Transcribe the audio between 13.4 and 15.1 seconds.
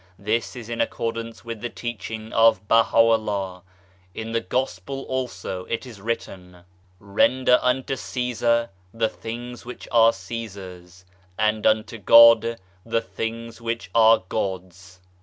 which are God's."